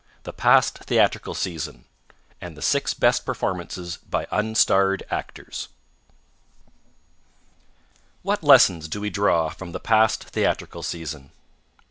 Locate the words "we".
8.99-9.11